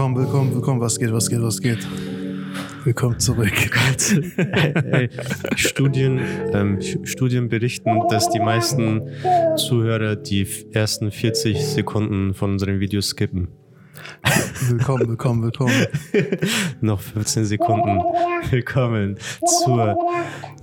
Willkommen, 0.00 0.16
willkommen, 0.24 0.54
willkommen. 0.54 0.80
Was 0.80 0.98
geht, 0.98 1.12
was 1.12 1.28
geht, 1.28 1.42
was 1.42 1.60
geht? 1.60 1.86
Willkommen 2.84 3.18
zurück. 3.18 3.52
Ey, 4.38 5.10
Studien, 5.56 6.18
ähm, 6.54 6.78
Studien 7.04 7.50
berichten, 7.50 8.00
dass 8.08 8.30
die 8.30 8.38
meisten 8.38 9.02
Zuhörer 9.58 10.16
die 10.16 10.48
ersten 10.72 11.10
40 11.10 11.62
Sekunden 11.62 12.32
von 12.32 12.52
unseren 12.52 12.80
Videos 12.80 13.08
skippen. 13.08 13.48
Willkommen, 14.70 15.06
willkommen, 15.06 15.42
willkommen. 15.42 15.86
Noch 16.80 17.02
15 17.02 17.44
Sekunden. 17.44 18.00
Willkommen 18.48 19.18
zur 19.44 19.98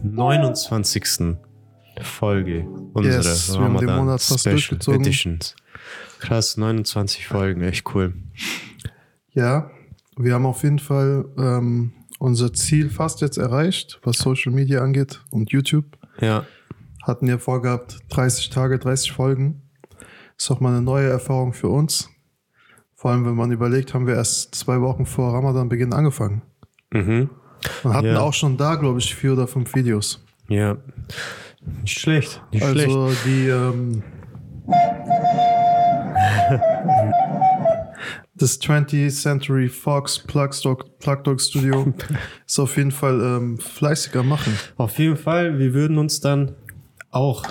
29. 0.02 1.38
Folge 2.02 2.66
unserer 2.94 3.18
Yes, 3.18 3.54
wir 3.54 3.60
haben 3.60 3.78
den 3.78 3.90
Ramadan 3.90 4.06
Monat 4.06 4.22
fast 4.24 4.50
Special. 4.50 4.96
Editions. 4.96 5.56
Krass, 6.20 6.58
29 6.58 7.28
Folgen, 7.28 7.62
echt 7.62 7.84
cool. 7.94 8.14
Ja, 9.38 9.70
wir 10.18 10.34
haben 10.34 10.48
auf 10.48 10.64
jeden 10.64 10.80
Fall 10.80 11.26
ähm, 11.38 11.94
unser 12.18 12.52
Ziel 12.54 12.90
fast 12.90 13.22
jetzt 13.22 13.38
erreicht, 13.38 14.00
was 14.04 14.18
Social 14.18 14.52
Media 14.52 14.82
angeht 14.82 15.24
und 15.30 15.52
YouTube. 15.52 15.86
Ja, 16.20 16.44
Hatten 17.04 17.28
ja 17.28 17.38
vorgehabt, 17.38 18.00
30 18.10 18.50
Tage, 18.50 18.80
30 18.80 19.12
Folgen. 19.12 19.62
Ist 20.36 20.50
auch 20.50 20.60
mal 20.60 20.70
eine 20.74 20.82
neue 20.82 21.08
Erfahrung 21.08 21.54
für 21.54 21.70
uns. 21.70 22.10
Vor 22.96 23.12
allem, 23.12 23.26
wenn 23.28 23.36
man 23.36 23.52
überlegt, 23.52 23.94
haben 23.94 24.08
wir 24.08 24.16
erst 24.16 24.56
zwei 24.56 24.82
Wochen 24.82 25.06
vor 25.06 25.32
Ramadan-Beginn 25.36 25.94
angefangen. 25.94 26.42
mhm. 26.92 27.30
Und 27.84 27.94
hatten 27.94 28.08
Ja. 28.08 28.20
auch 28.22 28.34
schon 28.34 28.58
da, 28.58 28.74
glaube 28.76 28.98
ich, 29.00 29.14
vier 29.14 29.34
oder 29.34 29.46
fünf 29.48 29.76
Videos. 29.76 30.26
ja. 30.50 30.78
Nicht 31.82 32.00
schlecht, 32.00 32.42
nicht 32.52 32.64
schlecht. 32.66 32.88
Also 32.88 33.12
die 33.26 33.50
ähm, 33.50 34.02
das 38.38 38.62
20th 38.62 39.22
Century 39.22 39.68
Fox 39.68 40.20
Plugdog, 40.20 41.00
Plugdog 41.00 41.42
Studio 41.42 41.94
ist 42.46 42.60
auf 42.60 42.78
jeden 42.78 42.92
Fall 42.92 43.20
ähm, 43.20 43.58
fleißiger 43.58 44.24
machen. 44.24 44.58
Auf 44.78 45.00
jeden 45.00 45.18
Fall, 45.18 45.60
wir 45.60 45.74
würden 45.74 45.98
uns 45.98 46.20
dann 46.20 46.56
auch 47.10 47.44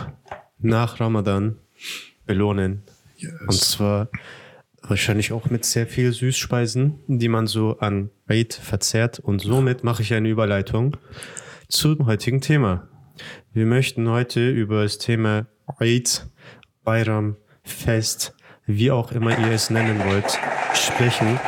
nach 0.59 1.01
Ramadan 1.01 1.57
belohnen. 2.25 2.83
Und 3.47 3.55
zwar 3.55 4.09
wahrscheinlich 4.83 5.33
auch 5.33 5.51
mit 5.51 5.64
sehr 5.64 5.87
viel 5.87 6.12
Süßspeisen, 6.12 7.01
die 7.07 7.29
man 7.29 7.47
so 7.47 7.79
an 7.79 8.11
Eid 8.27 8.55
verzehrt. 8.55 9.19
Und 9.19 9.41
somit 9.41 9.84
mache 9.84 10.03
ich 10.03 10.14
eine 10.14 10.29
Überleitung 10.29 10.97
zum 11.69 12.07
heutigen 12.07 12.41
Thema. 12.41 12.89
Wir 13.53 13.67
möchten 13.67 14.09
heute 14.09 14.51
über 14.51 14.83
das 14.83 14.98
Thema 14.98 15.47
Eid, 15.79 16.27
Bayram, 16.84 17.37
Fest, 17.64 18.34
wie 18.67 18.91
auch 18.91 19.12
immer 19.12 19.37
ihr 19.39 19.53
es 19.53 19.70
nennen 19.70 19.98
wollt, 20.05 20.39
sprechen. 20.87 21.39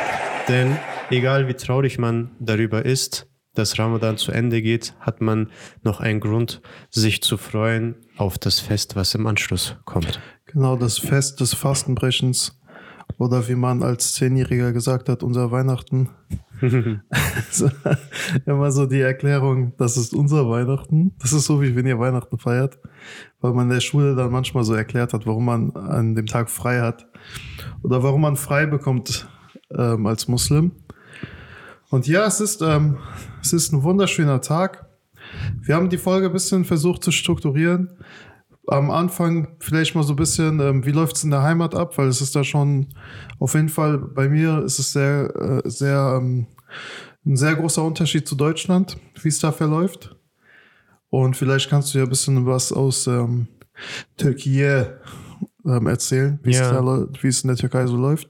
Denn 0.47 0.77
egal 1.09 1.47
wie 1.47 1.53
traurig 1.53 1.97
man 1.97 2.31
darüber 2.39 2.85
ist, 2.85 3.27
dass 3.55 3.79
Ramadan 3.79 4.17
zu 4.17 4.31
Ende 4.31 4.61
geht, 4.61 4.95
hat 4.99 5.21
man 5.21 5.49
noch 5.83 5.99
einen 5.99 6.19
Grund, 6.19 6.61
sich 6.89 7.21
zu 7.21 7.37
freuen 7.37 7.95
auf 8.17 8.37
das 8.37 8.59
Fest, 8.59 8.95
was 8.95 9.15
im 9.15 9.27
Anschluss 9.27 9.77
kommt. 9.85 10.19
Genau 10.45 10.75
das 10.75 10.97
Fest 10.97 11.39
des 11.39 11.53
Fastenbrechens 11.53 12.59
oder 13.17 13.47
wie 13.47 13.55
man 13.55 13.81
als 13.83 14.13
Zehnjähriger 14.13 14.71
gesagt 14.71 15.09
hat, 15.09 15.23
unser 15.23 15.51
Weihnachten. 15.51 16.09
so, 17.51 17.69
immer 18.45 18.71
so 18.71 18.85
die 18.85 19.01
Erklärung, 19.01 19.73
das 19.77 19.97
ist 19.97 20.13
unser 20.13 20.49
Weihnachten. 20.49 21.15
Das 21.19 21.33
ist 21.33 21.45
so, 21.45 21.61
wie 21.61 21.75
wenn 21.75 21.87
ihr 21.87 21.99
Weihnachten 21.99 22.37
feiert, 22.37 22.77
weil 23.39 23.53
man 23.53 23.67
in 23.67 23.73
der 23.73 23.81
Schule 23.81 24.15
dann 24.15 24.31
manchmal 24.31 24.63
so 24.63 24.73
erklärt 24.73 25.13
hat, 25.13 25.25
warum 25.25 25.45
man 25.45 25.71
an 25.75 26.15
dem 26.15 26.25
Tag 26.25 26.49
frei 26.49 26.81
hat 26.81 27.07
oder 27.83 28.03
warum 28.03 28.21
man 28.21 28.35
frei 28.35 28.65
bekommt 28.65 29.27
ähm, 29.75 30.05
als 30.05 30.27
Muslim. 30.27 30.71
Und 31.89 32.07
ja, 32.07 32.25
es 32.25 32.39
ist, 32.39 32.61
ähm, 32.61 32.97
es 33.41 33.53
ist 33.53 33.71
ein 33.71 33.83
wunderschöner 33.83 34.41
Tag. 34.41 34.87
Wir 35.61 35.75
haben 35.75 35.89
die 35.89 35.97
Folge 35.97 36.27
ein 36.27 36.33
bisschen 36.33 36.65
versucht 36.65 37.03
zu 37.03 37.11
strukturieren 37.11 37.97
am 38.69 38.91
Anfang 38.91 39.55
vielleicht 39.59 39.95
mal 39.95 40.03
so 40.03 40.13
ein 40.13 40.17
bisschen, 40.17 40.59
ähm, 40.59 40.85
wie 40.85 40.91
läuft 40.91 41.17
es 41.17 41.23
in 41.23 41.31
der 41.31 41.41
Heimat 41.41 41.75
ab, 41.75 41.97
weil 41.97 42.07
es 42.07 42.21
ist 42.21 42.35
da 42.35 42.43
schon 42.43 42.87
auf 43.39 43.55
jeden 43.55 43.69
Fall 43.69 43.97
bei 43.97 44.29
mir 44.29 44.63
ist 44.63 44.79
es 44.79 44.91
sehr, 44.91 45.61
äh, 45.65 45.69
sehr 45.69 46.19
ähm, 46.21 46.47
ein 47.25 47.35
sehr 47.35 47.55
großer 47.55 47.83
Unterschied 47.83 48.27
zu 48.27 48.35
Deutschland, 48.35 48.97
wie 49.21 49.27
es 49.27 49.39
da 49.39 49.51
verläuft. 49.51 50.15
Und 51.09 51.35
vielleicht 51.35 51.69
kannst 51.69 51.93
du 51.93 51.97
ja 51.97 52.03
ein 52.03 52.09
bisschen 52.09 52.45
was 52.45 52.71
aus 52.71 53.07
ähm, 53.07 53.47
Türkei 54.17 54.93
ähm, 55.65 55.87
erzählen, 55.87 56.39
wie 56.43 56.51
es 56.51 56.57
Ja. 56.59 56.71
es 57.27 57.43
in 57.43 57.47
der 57.49 57.57
Türkei 57.57 57.85
so 57.87 57.95
läuft. 57.97 58.29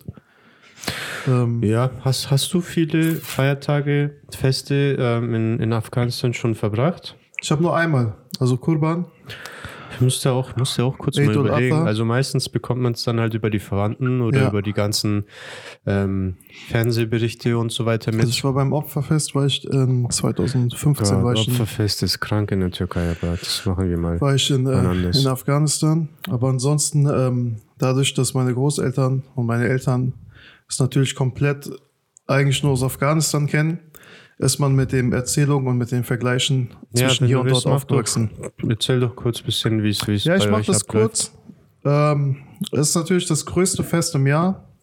Ähm, 1.27 1.61
Ja, 1.63 1.91
hast, 2.01 2.31
hast 2.31 2.53
du 2.53 2.61
viele 2.61 3.15
Feiertage, 3.15 4.15
Feste 4.31 4.95
ähm, 4.99 5.33
in, 5.35 5.59
in 5.59 5.73
Afghanistan 5.73 6.33
schon 6.33 6.55
verbracht? 6.55 7.15
Ich 7.41 7.51
habe 7.51 7.61
nur 7.61 7.75
einmal, 7.75 8.15
also 8.39 8.57
Kurban. 8.57 9.05
Ich 9.99 10.01
musste 10.01 10.31
auch, 10.31 10.55
musste 10.55 10.85
auch 10.85 10.97
kurz 10.97 11.17
Eid 11.17 11.25
mal 11.27 11.35
überlegen. 11.35 11.75
Also 11.75 12.05
meistens 12.05 12.47
bekommt 12.47 12.81
man 12.81 12.93
es 12.93 13.03
dann 13.03 13.19
halt 13.19 13.33
über 13.33 13.49
die 13.49 13.59
Verwandten 13.59 14.21
oder 14.21 14.43
Ja. 14.43 14.47
über 14.47 14.61
die 14.61 14.71
ganzen 14.71 15.25
ähm, 15.85 16.37
Fernsehberichte 16.69 17.57
und 17.57 17.71
so 17.73 17.85
weiter 17.85 18.11
mit. 18.11 18.21
Also 18.21 18.31
ich 18.31 18.43
war 18.45 18.53
beim 18.53 18.71
Opferfest, 18.71 19.35
war 19.35 19.45
ich 19.45 19.65
in 19.69 20.09
2015 20.09 21.17
ja, 21.17 21.23
war 21.23 21.33
ich 21.33 21.47
in, 21.47 21.53
Opferfest 21.53 22.03
ist 22.03 22.21
krank 22.21 22.51
in 22.51 22.61
der 22.61 22.71
Türkei, 22.71 23.11
aber 23.21 23.35
das 23.37 23.65
machen 23.65 23.89
wir 23.89 23.97
mal. 23.97 24.21
war 24.21 24.35
ich 24.35 24.49
in, 24.49 24.65
äh, 24.67 25.17
in 25.19 25.27
Afghanistan. 25.27 26.07
Aber 26.29 26.47
ansonsten, 26.47 27.05
ähm, 27.05 27.57
dadurch, 27.77 28.13
dass 28.13 28.33
meine 28.33 28.53
Großeltern 28.53 29.23
und 29.35 29.45
meine 29.45 29.67
Eltern 29.67 30.13
es 30.69 30.79
natürlich 30.79 31.13
komplett 31.15 31.69
eigentlich 32.27 32.63
nur 32.63 32.71
aus 32.73 32.83
Afghanistan 32.83 33.47
kennen, 33.47 33.79
ist 34.39 34.57
man 34.57 34.73
mit 34.73 34.93
den 34.93 35.11
Erzählungen 35.11 35.67
und 35.67 35.77
mit 35.77 35.91
den 35.91 36.05
Vergleichen 36.05 36.69
zwischen 36.93 37.23
wenn 37.23 37.27
hier 37.27 37.41
und 37.41 37.51
dort 37.51 37.65
aufgewachsen. 37.67 38.31
Doch, 38.41 38.69
erzähl 38.69 39.01
doch 39.01 39.15
kurz 39.15 39.39
ein 39.41 39.45
bisschen, 39.45 39.83
wie 39.83 39.89
es 39.89 40.07
wie 40.07 40.15
es 40.15 40.23
Ja, 40.23 40.37
ich 40.37 40.49
mache 40.49 40.63
das 40.63 40.87
abläuft. 40.87 41.09
kurz. 41.09 41.31
Ähm, 41.85 42.37
es 42.71 42.89
ist 42.89 42.95
natürlich 42.95 43.27
das 43.27 43.45
größte 43.45 43.83
Fest 43.83 44.15
im 44.15 44.25
Jahr. 44.25 44.73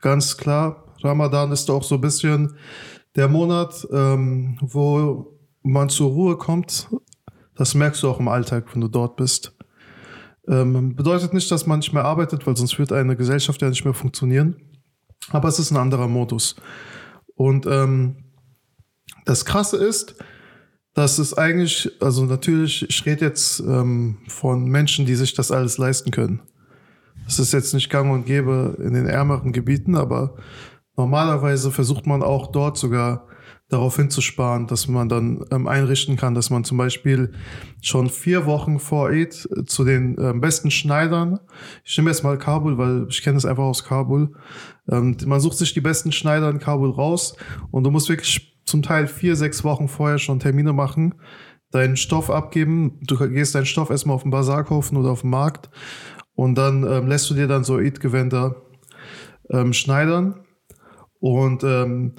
Ganz 0.00 0.36
klar. 0.36 0.84
Ramadan 1.02 1.52
ist 1.52 1.70
auch 1.70 1.84
so 1.84 1.94
ein 1.94 2.00
bisschen 2.00 2.56
der 3.14 3.28
Monat, 3.28 3.86
ähm, 3.92 4.58
wo 4.60 5.38
man 5.62 5.88
zur 5.88 6.10
Ruhe 6.10 6.36
kommt. 6.36 6.88
Das 7.54 7.74
merkst 7.74 8.02
du 8.02 8.08
auch 8.08 8.18
im 8.18 8.26
Alltag, 8.26 8.66
wenn 8.74 8.80
du 8.80 8.88
dort 8.88 9.16
bist. 9.16 9.56
Ähm, 10.48 10.96
bedeutet 10.96 11.34
nicht, 11.34 11.50
dass 11.52 11.66
man 11.66 11.78
nicht 11.78 11.92
mehr 11.92 12.04
arbeitet, 12.04 12.46
weil 12.48 12.56
sonst 12.56 12.76
wird 12.80 12.90
eine 12.90 13.16
Gesellschaft 13.16 13.62
ja 13.62 13.68
nicht 13.68 13.84
mehr 13.84 13.94
funktionieren. 13.94 14.56
Aber 15.30 15.46
es 15.48 15.60
ist 15.60 15.70
ein 15.70 15.76
anderer 15.76 16.08
Modus. 16.08 16.56
Und 17.34 17.64
ähm, 17.66 18.24
das 19.24 19.44
Krasse 19.44 19.76
ist, 19.76 20.16
dass 20.94 21.18
es 21.18 21.36
eigentlich, 21.36 21.92
also 22.00 22.24
natürlich, 22.24 22.88
ich 22.88 23.06
rede 23.06 23.26
jetzt 23.26 23.60
ähm, 23.60 24.18
von 24.26 24.64
Menschen, 24.64 25.06
die 25.06 25.14
sich 25.14 25.34
das 25.34 25.50
alles 25.50 25.78
leisten 25.78 26.10
können. 26.10 26.40
Das 27.24 27.38
ist 27.38 27.52
jetzt 27.52 27.74
nicht 27.74 27.90
gang 27.90 28.10
und 28.10 28.26
gäbe 28.26 28.76
in 28.82 28.94
den 28.94 29.06
ärmeren 29.06 29.52
Gebieten, 29.52 29.94
aber 29.94 30.34
normalerweise 30.96 31.70
versucht 31.70 32.06
man 32.06 32.22
auch 32.22 32.50
dort 32.50 32.78
sogar 32.78 33.28
darauf 33.68 33.96
hinzusparen, 33.96 34.66
dass 34.66 34.88
man 34.88 35.08
dann 35.08 35.44
ähm, 35.50 35.68
einrichten 35.68 36.16
kann, 36.16 36.34
dass 36.34 36.48
man 36.48 36.64
zum 36.64 36.78
Beispiel 36.78 37.32
schon 37.82 38.08
vier 38.08 38.46
Wochen 38.46 38.78
vor 38.78 39.10
Eid 39.10 39.46
zu 39.66 39.84
den 39.84 40.16
ähm, 40.18 40.40
besten 40.40 40.70
Schneidern, 40.70 41.38
ich 41.84 41.96
nehme 41.98 42.10
jetzt 42.10 42.24
mal 42.24 42.38
Kabul, 42.38 42.78
weil 42.78 43.06
ich 43.10 43.22
kenne 43.22 43.36
es 43.36 43.44
einfach 43.44 43.64
aus 43.64 43.84
Kabul, 43.84 44.32
ähm, 44.90 45.16
man 45.26 45.40
sucht 45.40 45.58
sich 45.58 45.74
die 45.74 45.82
besten 45.82 46.12
Schneider 46.12 46.48
in 46.48 46.60
Kabul 46.60 46.90
raus 46.90 47.36
und 47.70 47.84
du 47.84 47.90
musst 47.90 48.08
wirklich 48.08 48.57
zum 48.68 48.82
Teil 48.82 49.06
vier, 49.06 49.36
sechs 49.36 49.64
Wochen 49.64 49.88
vorher 49.88 50.18
schon 50.18 50.40
Termine 50.40 50.72
machen, 50.72 51.14
deinen 51.70 51.96
Stoff 51.96 52.30
abgeben, 52.30 52.98
du 53.02 53.16
gehst 53.28 53.54
deinen 53.54 53.66
Stoff 53.66 53.90
erstmal 53.90 54.16
auf 54.16 54.22
den 54.22 54.30
Bazar 54.30 54.64
kaufen 54.64 54.96
oder 54.96 55.10
auf 55.10 55.22
den 55.22 55.30
Markt 55.30 55.70
und 56.34 56.56
dann 56.56 56.84
ähm, 56.84 57.08
lässt 57.08 57.28
du 57.30 57.34
dir 57.34 57.48
dann 57.48 57.64
so 57.64 57.76
Eid-Gewänder 57.76 58.62
ähm, 59.50 59.72
schneidern 59.72 60.40
und 61.20 61.64
ähm, 61.64 62.14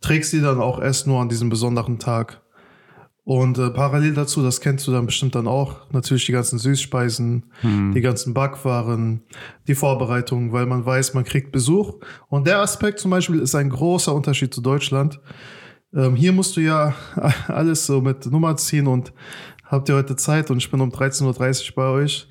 trägst 0.00 0.32
die 0.32 0.40
dann 0.40 0.60
auch 0.60 0.80
erst 0.80 1.06
nur 1.06 1.20
an 1.20 1.28
diesem 1.28 1.48
besonderen 1.48 1.98
Tag. 1.98 2.42
Und 3.24 3.58
äh, 3.58 3.68
parallel 3.68 4.14
dazu, 4.14 4.42
das 4.42 4.62
kennst 4.62 4.86
du 4.86 4.92
dann 4.92 5.04
bestimmt 5.04 5.34
dann 5.34 5.46
auch, 5.46 5.90
natürlich 5.92 6.24
die 6.24 6.32
ganzen 6.32 6.58
Süßspeisen, 6.58 7.52
die 7.94 8.00
ganzen 8.00 8.32
Backwaren, 8.32 9.20
die 9.66 9.74
Vorbereitungen, 9.74 10.52
weil 10.52 10.64
man 10.64 10.86
weiß, 10.86 11.12
man 11.12 11.24
kriegt 11.24 11.52
Besuch. 11.52 11.96
Und 12.28 12.46
der 12.46 12.60
Aspekt 12.60 13.00
zum 13.00 13.10
Beispiel 13.10 13.40
ist 13.40 13.54
ein 13.54 13.68
großer 13.68 14.14
Unterschied 14.14 14.54
zu 14.54 14.62
Deutschland. 14.62 15.20
Ähm, 15.94 16.16
hier 16.16 16.32
musst 16.32 16.56
du 16.56 16.60
ja 16.60 16.94
alles 17.48 17.86
so 17.86 18.00
mit 18.00 18.26
Nummer 18.26 18.56
ziehen 18.56 18.86
und 18.86 19.12
habt 19.64 19.88
ihr 19.88 19.94
heute 19.94 20.16
Zeit 20.16 20.50
und 20.50 20.58
ich 20.58 20.70
bin 20.70 20.80
um 20.80 20.90
13.30 20.90 21.70
Uhr 21.70 21.74
bei 21.74 21.88
euch. 21.88 22.28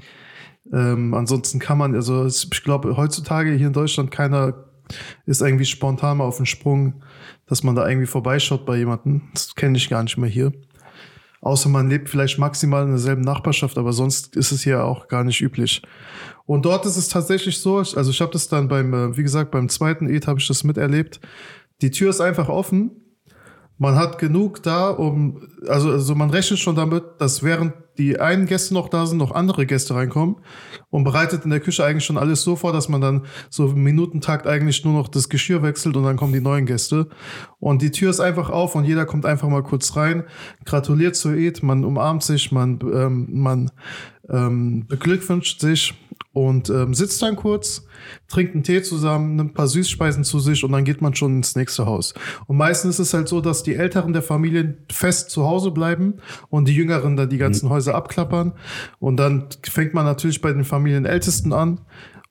Ähm, 0.71 1.13
ansonsten 1.13 1.59
kann 1.59 1.77
man, 1.77 1.95
also 1.95 2.25
ich 2.25 2.63
glaube, 2.63 2.97
heutzutage 2.97 3.51
hier 3.53 3.67
in 3.67 3.73
Deutschland 3.73 4.11
keiner 4.11 4.65
ist 5.25 5.41
irgendwie 5.41 5.65
spontan 5.65 6.17
mal 6.17 6.25
auf 6.25 6.37
den 6.37 6.45
Sprung, 6.45 7.03
dass 7.45 7.63
man 7.63 7.75
da 7.75 7.87
irgendwie 7.87 8.07
vorbeischaut 8.07 8.65
bei 8.65 8.77
jemandem. 8.77 9.23
Das 9.33 9.55
kenne 9.55 9.77
ich 9.77 9.89
gar 9.89 10.03
nicht 10.03 10.17
mehr 10.17 10.29
hier. 10.29 10.53
Außer 11.41 11.69
man 11.69 11.89
lebt 11.89 12.09
vielleicht 12.09 12.39
maximal 12.39 12.83
in 12.83 12.89
derselben 12.89 13.21
Nachbarschaft, 13.21 13.77
aber 13.77 13.93
sonst 13.93 14.35
ist 14.35 14.51
es 14.51 14.63
hier 14.63 14.83
auch 14.83 15.07
gar 15.07 15.23
nicht 15.23 15.41
üblich. 15.41 15.81
Und 16.45 16.65
dort 16.65 16.85
ist 16.85 16.97
es 16.97 17.09
tatsächlich 17.09 17.59
so, 17.59 17.77
also 17.77 18.09
ich 18.09 18.21
habe 18.21 18.31
das 18.31 18.47
dann 18.47 18.67
beim, 18.67 18.93
äh, 18.93 19.17
wie 19.17 19.23
gesagt, 19.23 19.51
beim 19.51 19.69
zweiten 19.69 20.07
Eid 20.07 20.27
habe 20.27 20.39
ich 20.39 20.47
das 20.47 20.63
miterlebt. 20.63 21.19
Die 21.81 21.91
Tür 21.91 22.09
ist 22.09 22.21
einfach 22.21 22.49
offen 22.49 22.91
man 23.77 23.95
hat 23.95 24.17
genug 24.17 24.63
da, 24.63 24.89
um, 24.89 25.41
also, 25.67 25.91
also 25.91 26.15
man 26.15 26.29
rechnet 26.29 26.59
schon 26.59 26.75
damit, 26.75 27.03
dass 27.19 27.43
während 27.43 27.73
die 27.97 28.19
einen 28.19 28.45
Gäste 28.45 28.73
noch 28.73 28.89
da 28.89 29.05
sind, 29.05 29.17
noch 29.17 29.31
andere 29.31 29.65
Gäste 29.65 29.95
reinkommen 29.95 30.37
und 30.89 31.03
bereitet 31.03 31.43
in 31.45 31.49
der 31.49 31.59
Küche 31.59 31.83
eigentlich 31.83 32.05
schon 32.05 32.17
alles 32.17 32.43
so 32.43 32.55
vor, 32.55 32.71
dass 32.71 32.89
man 32.89 33.01
dann 33.01 33.25
so 33.49 33.67
im 33.67 33.83
Minutentakt 33.83 34.45
eigentlich 34.45 34.83
nur 34.85 34.93
noch 34.93 35.07
das 35.07 35.29
Geschirr 35.29 35.63
wechselt 35.63 35.95
und 35.95 36.03
dann 36.03 36.17
kommen 36.17 36.33
die 36.33 36.41
neuen 36.41 36.65
Gäste. 36.65 37.07
Und 37.59 37.81
die 37.81 37.91
Tür 37.91 38.09
ist 38.09 38.19
einfach 38.19 38.49
auf 38.49 38.75
und 38.75 38.85
jeder 38.85 39.05
kommt 39.05 39.25
einfach 39.25 39.49
mal 39.49 39.63
kurz 39.63 39.95
rein, 39.95 40.23
gratuliert 40.65 41.15
zur 41.15 41.33
Eid, 41.33 41.63
man 41.63 41.83
umarmt 41.83 42.23
sich, 42.23 42.51
man, 42.51 42.79
ähm, 42.93 43.27
man 43.31 43.71
ähm, 44.29 44.85
beglückwünscht 44.87 45.59
sich 45.59 45.95
und 46.37 46.69
ähm, 46.69 46.93
sitzt 46.93 47.19
dann 47.23 47.35
kurz, 47.35 47.87
trinkt 48.27 48.53
einen 48.53 48.63
Tee 48.63 48.83
zusammen, 48.83 49.37
nimmt 49.37 49.51
ein 49.51 49.53
paar 49.55 49.67
Süßspeisen 49.67 50.23
zu 50.23 50.39
sich 50.39 50.63
und 50.63 50.71
dann 50.71 50.83
geht 50.83 51.01
man 51.01 51.15
schon 51.15 51.37
ins 51.37 51.55
nächste 51.55 51.87
Haus. 51.87 52.13
Und 52.45 52.57
meistens 52.57 52.99
ist 52.99 53.07
es 53.07 53.13
halt 53.15 53.27
so, 53.27 53.41
dass 53.41 53.63
die 53.63 53.73
Älteren 53.73 54.13
der 54.13 54.21
Familien 54.21 54.77
fest 54.91 55.31
zu 55.31 55.47
Hause 55.47 55.71
bleiben 55.71 56.17
und 56.49 56.67
die 56.67 56.75
Jüngeren 56.75 57.17
dann 57.17 57.29
die 57.29 57.39
ganzen 57.39 57.65
mhm. 57.65 57.71
Häuser 57.71 57.95
abklappern. 57.95 58.53
Und 58.99 59.17
dann 59.17 59.47
fängt 59.63 59.95
man 59.95 60.05
natürlich 60.05 60.39
bei 60.39 60.53
den 60.53 60.63
Familienältesten 60.63 61.53
an 61.53 61.81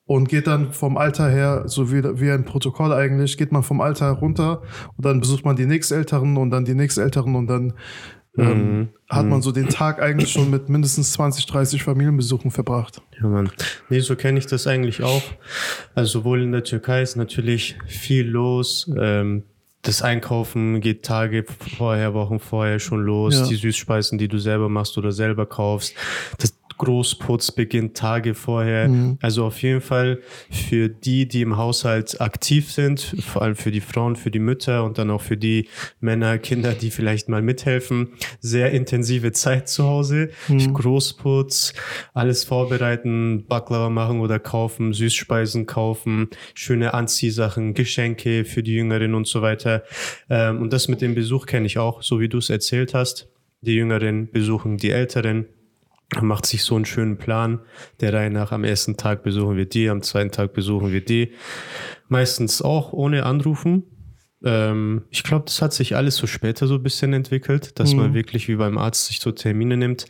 und 0.05 0.29
geht 0.29 0.47
dann 0.47 0.71
vom 0.71 0.97
Alter 0.97 1.29
her, 1.29 1.65
so 1.67 1.91
wie, 1.91 2.05
wie 2.21 2.31
ein 2.31 2.45
Protokoll 2.45 2.93
eigentlich, 2.93 3.37
geht 3.37 3.51
man 3.51 3.65
vom 3.65 3.81
Alter 3.81 4.13
runter 4.13 4.63
und 4.97 5.05
dann 5.05 5.19
besucht 5.19 5.45
man 5.45 5.57
die 5.57 5.67
nächstälteren 5.67 6.37
und 6.37 6.51
dann 6.51 6.65
die 6.65 6.75
nächstälteren 6.75 7.35
und 7.35 7.49
dann 7.49 7.73
ähm, 8.39 8.79
mhm. 8.79 8.89
hat 9.09 9.27
man 9.27 9.39
mhm. 9.39 9.43
so 9.43 9.53
den 9.53 9.69
Tag 9.69 10.01
eigentlich 10.01 10.31
schon 10.31 10.51
mit 10.51 10.69
mindestens 10.69 11.13
20, 11.13 11.47
30 11.47 11.83
Familienbesuchen 11.83 12.51
verbracht. 12.51 13.01
Ja, 13.21 13.29
Mann. 13.29 13.51
Nee, 13.89 14.01
so 14.01 14.17
kenne 14.17 14.39
ich 14.39 14.47
das 14.47 14.67
eigentlich 14.67 15.03
auch. 15.03 15.23
Also 15.95 16.21
sowohl 16.21 16.43
in 16.43 16.53
der 16.53 16.65
Türkei 16.65 17.03
ist 17.03 17.17
natürlich 17.17 17.77
viel 17.87 18.27
los. 18.27 18.91
Ähm, 18.99 19.45
das 19.87 20.03
Einkaufen 20.03 20.81
geht 20.81 21.05
Tage 21.05 21.45
vorher, 21.79 22.13
Wochen 22.13 22.41
vorher 22.41 22.81
schon 22.81 23.05
los. 23.05 23.35
Ja. 23.35 23.47
Die 23.47 23.55
Süßspeisen, 23.55 24.19
die 24.19 24.27
du 24.27 24.39
selber 24.39 24.69
machst 24.69 24.99
oder 24.99 25.13
selber 25.13 25.47
kaufst. 25.47 25.95
Das, 26.39 26.56
Großputz 26.79 27.53
beginnt 27.53 27.97
Tage 27.97 28.35
vorher. 28.35 28.89
Mhm. 28.89 29.19
Also 29.21 29.45
auf 29.45 29.63
jeden 29.63 29.81
Fall 29.81 30.21
für 30.51 30.89
die, 30.89 31.27
die 31.27 31.43
im 31.43 31.57
Haushalt 31.57 32.21
aktiv 32.21 32.71
sind, 32.71 33.01
vor 33.21 33.43
allem 33.43 33.57
für 33.57 33.71
die 33.71 33.81
Frauen, 33.81 34.17
für 34.17 34.31
die 34.31 34.39
Mütter 34.39 34.85
und 34.85 34.99
dann 34.99 35.11
auch 35.11 35.23
für 35.23 35.37
die 35.37 35.69
Männer, 36.01 36.39
Kinder, 36.39 36.73
die 36.73 36.91
vielleicht 36.91 37.29
mal 37.29 37.43
mithelfen, 37.43 38.11
sehr 38.41 38.73
intensive 38.73 39.33
Zeit 39.33 39.69
zu 39.69 39.85
Hause. 39.85 40.31
Mhm. 40.49 40.75
Großputz, 40.75 41.73
alles 42.15 42.45
vorbereiten, 42.45 43.47
Baklava 43.47 43.91
machen 43.91 44.21
oder 44.21 44.39
kaufen, 44.39 44.93
Süßspeisen 44.93 45.67
kaufen, 45.67 46.29
schöne 46.55 46.95
Anziehsachen, 46.95 47.75
Geschenke 47.75 48.45
für 48.45 48.63
die 48.63 48.75
Jüngeren 48.75 49.15
und 49.15 49.27
so 49.27 49.43
weiter. 49.43 49.83
Ähm, 50.29 50.61
und 50.61 50.73
das 50.73 50.89
mit 50.89 51.01
dem 51.01 51.15
Besuch 51.15 51.47
kenne 51.47 51.67
ich 51.67 51.79
auch, 51.79 52.03
so 52.03 52.21
wie 52.21 52.29
du 52.29 52.39
es 52.39 52.51
erzählt 52.51 52.95
hast. 52.95 53.29
Die 53.63 53.75
Jüngeren 53.75 54.31
besuchen 54.31 54.77
die 54.77 54.91
Älteren 54.91 55.47
macht 56.21 56.47
sich 56.47 56.63
so 56.63 56.77
einen 56.77 56.85
schönen 56.85 57.19
Plan. 57.19 57.61
Der 58.01 58.13
Reihe 58.13 58.31
nach 58.31 58.53
am 58.53 58.65
ersten 58.65 58.97
Tag 58.97 59.23
besuchen 59.23 59.57
wir 59.57 59.67
die, 59.67 59.89
am 59.89 60.03
zweiten 60.03 60.31
Tag 60.31 60.53
besuchen 60.53 60.93
wir 60.93 61.05
die. 61.05 61.33
Meistens 62.09 62.63
auch 62.63 62.93
ohne 62.93 63.25
Anrufen. 63.25 63.85
Ähm, 64.45 65.05
ich 65.11 65.23
glaube, 65.23 65.47
das 65.47 65.61
hat 65.61 65.73
sich 65.73 65.97
alles 65.97 66.17
so 66.17 66.27
später 66.27 66.67
so 66.67 66.75
ein 66.75 66.83
bisschen 66.83 67.13
entwickelt, 67.13 67.79
dass 67.79 67.93
mhm. 67.93 68.01
man 68.01 68.15
wirklich 68.15 68.49
wie 68.49 68.57
beim 68.57 68.79
Arzt 68.79 69.07
sich 69.07 69.21
so 69.21 69.33
Termine 69.33 69.77
nimmt. 69.77 70.07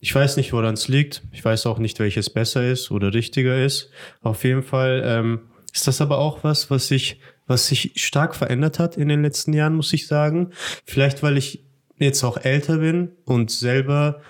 Ich 0.00 0.14
weiß 0.14 0.36
nicht, 0.36 0.52
woran 0.52 0.74
es 0.74 0.88
liegt. 0.88 1.22
Ich 1.32 1.44
weiß 1.44 1.66
auch 1.66 1.78
nicht, 1.78 1.98
welches 1.98 2.30
besser 2.30 2.68
ist 2.68 2.90
oder 2.90 3.14
richtiger 3.14 3.64
ist. 3.64 3.90
Auf 4.20 4.44
jeden 4.44 4.62
Fall 4.62 5.02
ähm, 5.04 5.40
ist 5.72 5.88
das 5.88 6.00
aber 6.00 6.18
auch 6.18 6.44
was, 6.44 6.70
was 6.70 6.88
sich, 6.88 7.20
was 7.46 7.66
sich 7.66 7.92
stark 7.96 8.36
verändert 8.36 8.78
hat 8.78 8.96
in 8.96 9.08
den 9.08 9.22
letzten 9.22 9.52
Jahren, 9.52 9.74
muss 9.74 9.92
ich 9.92 10.06
sagen. 10.06 10.50
Vielleicht, 10.84 11.22
weil 11.22 11.36
ich 11.36 11.64
jetzt 11.98 12.22
auch 12.22 12.36
älter 12.36 12.78
bin 12.78 13.12
und 13.24 13.50
selber 13.50 14.20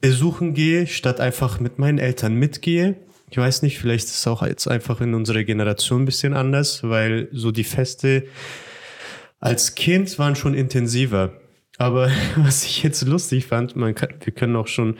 besuchen 0.00 0.54
gehe, 0.54 0.86
statt 0.86 1.20
einfach 1.20 1.60
mit 1.60 1.78
meinen 1.78 1.98
Eltern 1.98 2.34
mitgehe. 2.34 2.96
Ich 3.30 3.38
weiß 3.38 3.62
nicht, 3.62 3.78
vielleicht 3.78 4.06
ist 4.06 4.18
es 4.18 4.26
auch 4.26 4.42
jetzt 4.44 4.66
einfach 4.66 5.00
in 5.00 5.14
unserer 5.14 5.44
Generation 5.44 6.02
ein 6.02 6.06
bisschen 6.06 6.34
anders, 6.34 6.82
weil 6.82 7.28
so 7.32 7.52
die 7.52 7.64
Feste 7.64 8.24
als 9.38 9.74
Kind 9.74 10.18
waren 10.18 10.36
schon 10.36 10.54
intensiver. 10.54 11.32
Aber 11.78 12.10
was 12.36 12.64
ich 12.64 12.82
jetzt 12.82 13.02
lustig 13.06 13.46
fand, 13.46 13.76
man 13.76 13.94
kann, 13.94 14.14
wir 14.22 14.32
können 14.32 14.56
auch 14.56 14.66
schon 14.66 14.98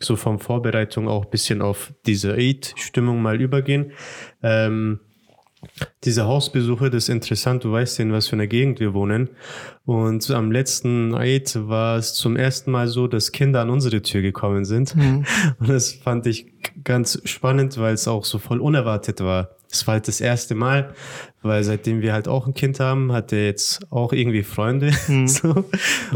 so 0.00 0.16
von 0.16 0.38
Vorbereitung 0.38 1.08
auch 1.08 1.24
ein 1.24 1.30
bisschen 1.30 1.60
auf 1.60 1.92
diese 2.06 2.34
Eid-Stimmung 2.34 3.20
mal 3.20 3.40
übergehen. 3.40 3.92
Ähm, 4.42 5.00
diese 6.04 6.24
Hausbesuche, 6.24 6.90
das 6.90 7.04
ist 7.04 7.08
interessant, 7.10 7.64
du 7.64 7.72
weißt 7.72 7.98
ja, 7.98 8.04
in 8.04 8.12
was 8.12 8.28
für 8.28 8.36
einer 8.36 8.46
Gegend 8.46 8.80
wir 8.80 8.94
wohnen. 8.94 9.30
Und 9.84 10.30
am 10.30 10.50
letzten 10.50 11.14
Eid 11.14 11.56
war 11.68 11.98
es 11.98 12.14
zum 12.14 12.36
ersten 12.36 12.70
Mal 12.70 12.88
so, 12.88 13.06
dass 13.06 13.32
Kinder 13.32 13.60
an 13.60 13.70
unsere 13.70 14.02
Tür 14.02 14.22
gekommen 14.22 14.64
sind. 14.64 14.96
Mhm. 14.96 15.24
Und 15.58 15.68
das 15.68 15.92
fand 15.92 16.26
ich 16.26 16.46
ganz 16.84 17.20
spannend, 17.24 17.78
weil 17.78 17.94
es 17.94 18.08
auch 18.08 18.24
so 18.24 18.38
voll 18.38 18.60
unerwartet 18.60 19.20
war. 19.20 19.56
Es 19.70 19.86
war 19.86 19.94
halt 19.94 20.08
das 20.08 20.20
erste 20.20 20.54
Mal, 20.54 20.94
weil 21.42 21.62
seitdem 21.64 22.02
wir 22.02 22.12
halt 22.12 22.28
auch 22.28 22.46
ein 22.46 22.54
Kind 22.54 22.80
haben, 22.80 23.12
hat 23.12 23.32
er 23.32 23.46
jetzt 23.46 23.80
auch 23.90 24.12
irgendwie 24.12 24.42
Freunde. 24.42 24.92
Mhm. 25.10 25.26
So. 25.26 25.64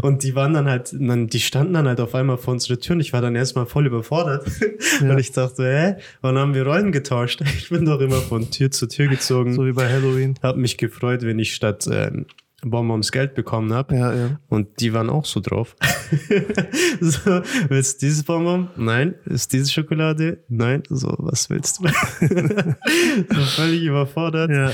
Und 0.01 0.23
die 0.23 0.35
waren 0.35 0.53
dann 0.53 0.69
halt, 0.69 0.95
dann, 0.97 1.27
die 1.27 1.39
standen 1.39 1.73
dann 1.73 1.87
halt 1.87 1.99
auf 1.99 2.15
einmal 2.15 2.37
vor 2.37 2.53
unserer 2.53 2.79
Tür 2.79 2.95
und 2.95 3.01
ich 3.01 3.13
war 3.13 3.21
dann 3.21 3.35
erstmal 3.35 3.65
voll 3.65 3.85
überfordert. 3.85 4.45
Ja. 5.01 5.11
Und 5.11 5.19
ich 5.19 5.31
dachte, 5.31 5.63
hä, 5.63 6.01
wann 6.21 6.37
haben 6.37 6.53
wir 6.53 6.65
Rollen 6.65 6.91
getauscht? 6.91 7.41
Ich 7.57 7.69
bin 7.69 7.85
doch 7.85 7.99
immer 7.99 8.17
von 8.21 8.49
Tür 8.51 8.71
zu 8.71 8.87
Tür 8.87 9.07
gezogen. 9.07 9.53
So 9.53 9.65
wie 9.65 9.73
bei 9.73 9.89
Halloween. 9.89 10.35
Hab 10.41 10.55
mich 10.55 10.77
gefreut, 10.77 11.23
wenn 11.23 11.39
ich 11.39 11.53
statt 11.53 11.87
ähm, 11.91 12.25
Bonbons 12.69 13.11
Geld 13.11 13.35
bekommen 13.35 13.73
habe. 13.73 13.95
Ja, 13.95 14.13
ja. 14.13 14.39
Und 14.49 14.79
die 14.79 14.93
waren 14.93 15.09
auch 15.09 15.25
so 15.25 15.39
drauf. 15.39 15.75
so, 17.01 17.41
willst 17.69 18.01
du 18.01 18.07
dieses 18.07 18.23
Bonbon? 18.23 18.69
Nein. 18.75 19.15
Ist 19.25 19.53
diese 19.53 19.71
Schokolade? 19.71 20.43
Nein. 20.49 20.83
So, 20.89 21.15
was 21.19 21.49
willst 21.49 21.79
du? 21.79 21.87
so 23.33 23.41
völlig 23.55 23.83
überfordert. 23.83 24.51
Ja. 24.51 24.71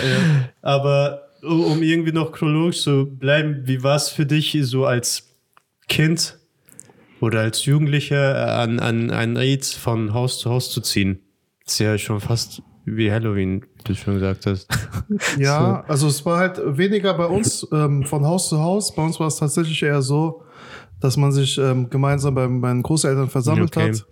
Aber 0.62 1.28
um 1.42 1.82
irgendwie 1.84 2.12
noch 2.12 2.32
chronologisch 2.32 2.82
zu 2.82 3.06
bleiben, 3.06 3.64
wie 3.66 3.84
war 3.84 3.96
es 3.96 4.10
für 4.10 4.26
dich 4.26 4.58
so 4.62 4.86
als 4.86 5.36
Kind 5.88 6.38
oder 7.20 7.42
als 7.42 7.66
Jugendlicher 7.66 8.36
äh, 8.36 8.52
an, 8.52 8.80
an 8.80 9.12
ein 9.12 9.38
Eid 9.38 9.66
von 9.66 10.14
Haus 10.14 10.40
zu 10.40 10.50
Haus 10.50 10.72
zu 10.72 10.82
ziehen? 10.82 11.20
Das 11.66 11.74
ist 11.74 11.80
ja 11.80 11.98
schon 11.98 12.20
fast 12.22 12.62
wie 12.86 13.12
Halloween, 13.12 13.62
wie 13.62 13.84
du 13.84 13.96
schon 13.96 14.16
gesagt 14.16 14.46
hast. 14.46 14.68
Ja, 15.38 15.84
so. 15.86 15.92
also 15.92 16.08
es 16.08 16.26
war 16.26 16.40
halt 16.40 16.62
weniger 16.66 17.14
bei 17.14 17.26
uns 17.26 17.68
ähm, 17.72 18.04
von 18.04 18.26
Haus 18.26 18.50
zu 18.50 18.60
Haus. 18.60 18.96
Bei 18.96 19.04
uns 19.04 19.20
war 19.20 19.28
es 19.28 19.38
tatsächlich 19.38 19.82
eher 19.84 20.02
so, 20.02 20.44
dass 21.00 21.18
man 21.18 21.32
sich 21.32 21.58
ähm, 21.58 21.90
gemeinsam 21.90 22.36
bei 22.36 22.48
meinen 22.48 22.82
Großeltern 22.82 23.30
versammelt 23.30 23.76
okay. 23.76 23.90
hat. 23.90 24.06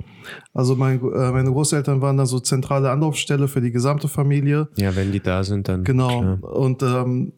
Also 0.53 0.75
mein, 0.75 0.99
äh, 0.99 1.31
meine 1.31 1.51
Großeltern 1.51 2.01
waren 2.01 2.17
da 2.17 2.25
so 2.25 2.39
zentrale 2.39 2.91
Anlaufstelle 2.91 3.47
für 3.47 3.61
die 3.61 3.71
gesamte 3.71 4.07
Familie. 4.07 4.67
Ja, 4.75 4.95
wenn 4.95 5.11
die 5.11 5.21
da 5.21 5.43
sind, 5.43 5.67
dann. 5.67 5.83
Genau. 5.83 6.19
Klar. 6.19 6.43
Und 6.43 6.83
ähm, 6.83 7.33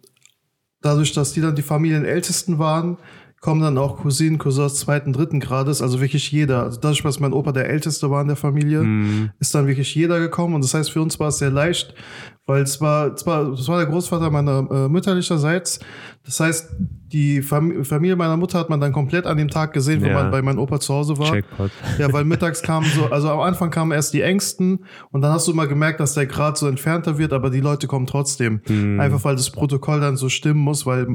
dadurch, 0.81 1.13
dass 1.13 1.33
die 1.33 1.41
dann 1.41 1.55
die 1.55 1.61
Familienältesten 1.61 2.59
waren, 2.59 2.97
kommen 3.41 3.61
dann 3.61 3.77
auch 3.79 3.97
Cousinen, 3.97 4.37
Cousins 4.37 4.75
zweiten, 4.75 5.13
dritten 5.13 5.39
Grades, 5.39 5.81
also 5.81 5.99
wirklich 5.99 6.31
jeder. 6.31 6.63
Also 6.63 6.79
dadurch, 6.79 7.01
dass 7.01 7.19
mein 7.19 7.33
Opa 7.33 7.51
der 7.51 7.67
Älteste 7.67 8.09
war 8.11 8.21
in 8.21 8.27
der 8.27 8.37
Familie, 8.37 8.83
mm. 8.83 9.31
ist 9.39 9.55
dann 9.55 9.65
wirklich 9.65 9.93
jeder 9.95 10.19
gekommen. 10.19 10.53
Und 10.53 10.63
das 10.63 10.75
heißt, 10.75 10.91
für 10.91 11.01
uns 11.01 11.19
war 11.19 11.29
es 11.29 11.39
sehr 11.39 11.49
leicht, 11.49 11.95
weil 12.45 12.61
es 12.61 12.79
war, 12.81 13.13
es 13.13 13.25
war, 13.25 13.51
es 13.53 13.67
war 13.67 13.77
der 13.77 13.87
Großvater 13.87 14.29
meiner 14.29 14.67
äh, 14.69 14.89
mütterlicherseits. 14.89 15.79
Das 16.23 16.39
heißt, 16.39 16.75
die 17.11 17.41
Fam 17.41 17.83
Familie 17.83 18.15
meiner 18.15 18.37
Mutter 18.37 18.59
hat 18.59 18.69
man 18.69 18.79
dann 18.79 18.93
komplett 18.93 19.25
an 19.25 19.37
dem 19.37 19.49
Tag 19.49 19.73
gesehen, 19.73 20.05
ja. 20.05 20.13
man 20.13 20.31
bei 20.31 20.41
meinem 20.41 20.59
Opa 20.59 20.79
zu 20.79 20.93
Hause 20.93 21.17
war. 21.17 21.31
Checkpot. 21.31 21.71
Ja, 21.97 22.13
weil 22.13 22.25
mittags 22.25 22.61
kamen 22.61 22.85
so, 22.95 23.05
also 23.07 23.29
am 23.29 23.39
Anfang 23.39 23.69
kamen 23.69 23.91
erst 23.91 24.13
die 24.13 24.21
Ängsten 24.21 24.85
und 25.11 25.21
dann 25.21 25.31
hast 25.31 25.47
du 25.47 25.53
mal 25.53 25.67
gemerkt, 25.67 25.99
dass 25.99 26.13
der 26.13 26.27
Grad 26.27 26.57
so 26.57 26.67
entfernter 26.67 27.17
wird, 27.17 27.33
aber 27.33 27.49
die 27.49 27.59
Leute 27.59 27.87
kommen 27.87 28.05
trotzdem. 28.05 28.61
Mhm. 28.67 28.99
Einfach 28.99 29.23
weil 29.23 29.35
das 29.35 29.49
Protokoll 29.49 29.99
dann 29.99 30.15
so 30.15 30.29
stimmen 30.29 30.61
muss, 30.61 30.85
weil 30.85 31.07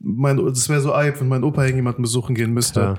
mein, 0.00 0.36
das 0.36 0.68
wäre 0.68 0.80
so 0.80 0.94
eib, 0.94 1.20
wenn 1.20 1.28
mein 1.28 1.43
Opa 1.44 1.62
irgendjemanden 1.62 2.02
besuchen 2.02 2.34
gehen 2.34 2.52
müsste. 2.52 2.80
Ja. 2.80 2.94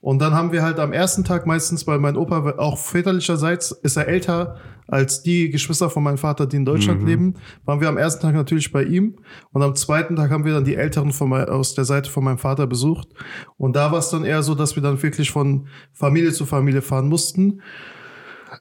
Und 0.00 0.20
dann 0.20 0.34
haben 0.34 0.52
wir 0.52 0.62
halt 0.62 0.78
am 0.78 0.92
ersten 0.92 1.24
Tag 1.24 1.46
meistens, 1.46 1.86
weil 1.86 1.98
mein 1.98 2.16
Opa 2.16 2.54
auch 2.58 2.78
väterlicherseits 2.78 3.72
ist 3.72 3.96
er 3.96 4.08
älter 4.08 4.56
als 4.88 5.22
die 5.22 5.50
Geschwister 5.50 5.90
von 5.90 6.02
meinem 6.02 6.18
Vater, 6.18 6.46
die 6.46 6.56
in 6.56 6.64
Deutschland 6.64 7.00
mhm. 7.00 7.06
leben, 7.06 7.34
waren 7.64 7.80
wir 7.80 7.88
am 7.88 7.96
ersten 7.96 8.22
Tag 8.22 8.34
natürlich 8.34 8.70
bei 8.72 8.84
ihm 8.84 9.16
und 9.52 9.62
am 9.62 9.74
zweiten 9.74 10.16
Tag 10.16 10.30
haben 10.30 10.44
wir 10.44 10.52
dann 10.52 10.64
die 10.64 10.76
Älteren 10.76 11.12
von 11.12 11.28
mein, 11.28 11.48
aus 11.48 11.74
der 11.74 11.84
Seite 11.84 12.10
von 12.10 12.24
meinem 12.24 12.38
Vater 12.38 12.66
besucht 12.66 13.08
und 13.56 13.74
da 13.74 13.90
war 13.90 13.98
es 13.98 14.10
dann 14.10 14.24
eher 14.24 14.42
so, 14.42 14.54
dass 14.54 14.76
wir 14.76 14.82
dann 14.82 15.02
wirklich 15.02 15.30
von 15.30 15.66
Familie 15.92 16.32
zu 16.32 16.46
Familie 16.46 16.82
fahren 16.82 17.08
mussten. 17.08 17.62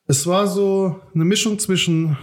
Es 0.07 0.25
war 0.25 0.47
so 0.47 0.99
eine 1.13 1.25
Mischung 1.25 1.59
zwischen 1.59 2.17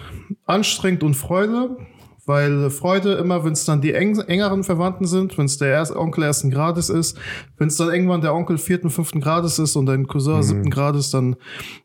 anstrengend 0.46 1.04
und 1.04 1.14
Freude, 1.14 1.76
Weil 2.24 2.70
Freude 2.70 3.14
immer, 3.14 3.44
wenn 3.44 3.52
es 3.52 3.64
dann 3.64 3.80
die 3.80 3.94
eng, 3.94 4.16
engeren 4.20 4.62
Verwandten 4.62 5.06
sind, 5.06 5.36
wenn 5.38 5.46
es 5.46 5.58
der 5.58 5.68
erste 5.68 5.98
Onkel 5.98 6.22
ersten 6.22 6.52
Grades 6.52 6.88
ist, 6.88 7.18
wenn 7.56 7.66
es 7.66 7.76
dann 7.76 7.90
irgendwann 7.90 8.20
der 8.20 8.32
Onkel 8.32 8.58
vierten, 8.58 8.90
fünften 8.90 9.20
Grades 9.20 9.58
ist 9.58 9.74
und 9.74 9.86
dein 9.86 10.06
Cousin 10.06 10.36
mhm. 10.36 10.42
siebten 10.42 10.70
Grades, 10.70 11.10
dann 11.10 11.34